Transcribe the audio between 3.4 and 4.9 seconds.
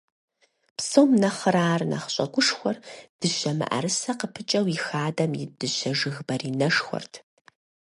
мыӀэрысэ къыпыкӀэу и